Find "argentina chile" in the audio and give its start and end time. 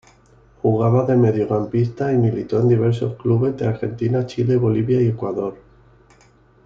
3.67-4.57